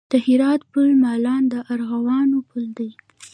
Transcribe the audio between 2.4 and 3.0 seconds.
پل دی